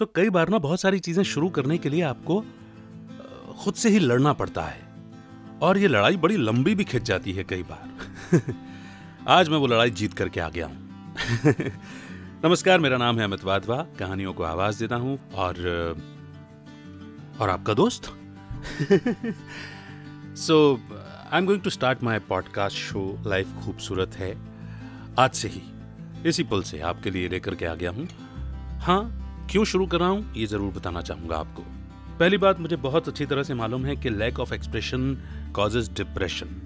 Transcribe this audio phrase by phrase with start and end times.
[0.00, 2.44] सो so, कई बार ना बहुत सारी चीज़ें शुरू करने के लिए आपको
[3.64, 4.82] खुद से ही लड़ना पड़ता है।
[5.62, 8.54] और ये लड़ाई बड़ी लंबी भी खिंच जाती है कई बार।
[9.28, 10.88] आज मैं वो लड़ाई जीत करके आ गया हूँ।
[12.44, 15.54] नमस्कार मेरा नाम है अमित वाधवा। कहानियों को आवाज़ देता हूँ। और
[17.40, 18.02] और आपका दोस्त?
[20.36, 20.80] So
[21.32, 24.38] I am going to start my podcast show life खूबसूरत है
[25.18, 25.62] आज से ही।
[26.28, 28.08] इसी पुल से आपके लिए लेकर के आ गया हूँ।
[28.78, 29.19] हाँ
[29.50, 31.62] क्यों शुरू कर रहा हूँ, ये ज़रूर बताना चाहूँगा आपको।
[32.18, 35.16] पहली बात, मुझे बहुत अच्छी तरह से मालूम है कि lack of expression
[35.54, 36.56] causes depression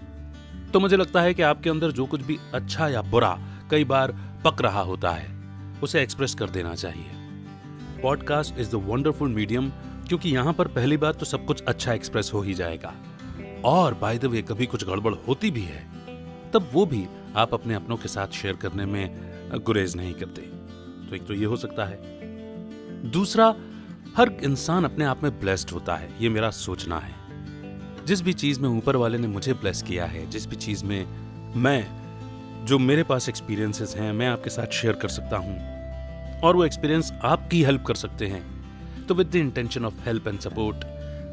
[0.72, 3.38] तो मुझे लगता है कि आपके अंदर जो कुछ भी अच्छा या बुरा
[3.70, 4.12] कई बार
[4.44, 5.28] पक रहा होता है,
[5.82, 9.70] उसे एक्सप्रेस कर देना चाहिए। Podcast is the wonderful medium
[10.08, 12.92] क्योंकि यहाँ पर पहली बात तो सब कुछ अच्छा एक्सप्रेस हो ही जाएगा।
[13.64, 15.82] और बाय द वे कभी कुछ गड़बड़ होती भी है,
[16.52, 20.42] तब वो भी आप अपने अपनों के साथ शेयर करने में गुरेज नहीं करते।
[21.08, 22.12] तो एक तो ये हो सकता है
[23.04, 23.46] दूसरा,
[24.16, 28.60] हर इंसान अपने आप में ब्लेस्ड होता है, ये मेरा सोचना है। जिस भी चीज़
[28.60, 31.06] में ऊपर वाले ने मुझे ब्लेस किया है, जिस भी चीज़ में
[31.56, 35.58] मैं, जो मेरे पास एक्सपीरियंसेस हैं, मैं आपके साथ शेयर कर सकता हूँ,
[36.41, 38.42] और वो एक्सपीरियंस आपकी हेल्प कर सकते हैं
[39.06, 40.84] तो with the intention of help and support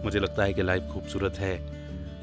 [0.03, 1.55] मुझे लगता है कि लाइफ खूबसूरत है।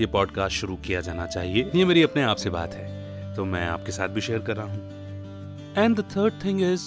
[0.01, 3.67] ये पॉडकास्ट शुरू किया जाना चाहिए, ये मेरी अपने आप से बात है तो मैं
[3.69, 6.83] आपके साथ भी शेयर कर रहा हूँ। And the third thing is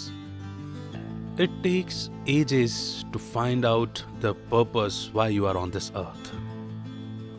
[1.40, 6.32] it takes ages to find out the purpose why you are on this earth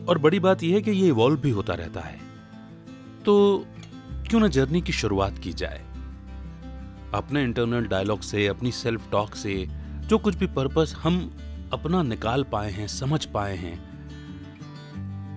[0.09, 2.19] और बड़ी बात यह है कि ये इवॉल्व भी होता रहता है।
[3.25, 3.65] तो
[4.29, 5.85] क्यों ना जर्नी की शुरुआत की जाए?
[7.13, 9.69] अपने इंटरनल डायलॉग से, अपनी सेल्फ टॉक से,
[10.07, 11.39] जो कुछ भी पर्पस हम
[11.73, 13.77] अपना निकाल पाए हैं, समझ पाए हैं,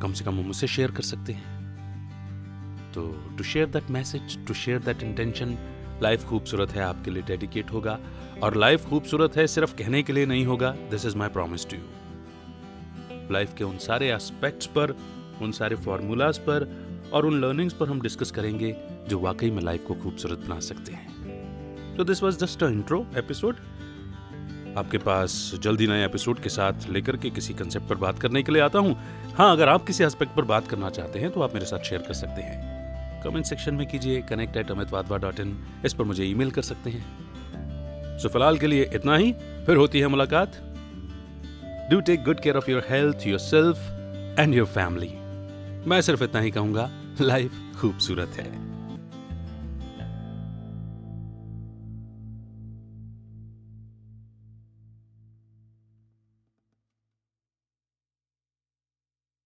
[0.02, 1.54] कम से कम हम उसे शेयर कर सकते हैं।
[2.92, 5.56] तो to share that message to share that intention
[6.02, 7.98] life खूबसूरत है, आपके लिए डेडिकेट होगा।
[8.42, 11.76] और लाइफ खूबसूरत है, सिर्फ़ कहने के लिए नहीं होगा। This is my promise to
[11.76, 11.82] you
[13.32, 14.96] life के उन सारे एस्पेक्ट्स पर,
[15.42, 16.68] उन सारे फॉर्मूलाज पर
[17.12, 18.74] और उन लर्निंग्स पर हम डिस्कस करेंगे,
[19.08, 23.06] जो वाकई में लाइफ को खूबसूरत बना सकते हैं। तो this was just a intro
[23.16, 23.56] episode
[24.78, 28.52] आपके पास जल्दी नए एपिसोड के साथ लेकर के किसी कंसेप्ट पर बात करने के
[28.52, 28.96] लिए आता हूँ।
[29.34, 32.02] हाँ अगर आप किसी एस्पेक्ट पर बात करना चाहते हैं तो आप मेरे साथ शेयर
[32.02, 32.75] कर सकते हैं।
[33.24, 36.62] कमेंट सेक्शन में कीजिए connect at Amit Wadhwa dot in इस पर मुझे ईमेल कर
[36.62, 39.32] सकते हैं। सो फ़िलहाल के लिए इतना ही।
[39.66, 40.56] फिर होती है मुलाकात।
[41.90, 45.12] Do take good care of your health your self and your family
[45.88, 46.90] मैं सिर्फ़ इतना ही कहूँगा
[47.20, 48.65] लाइफ खूबसूरत है।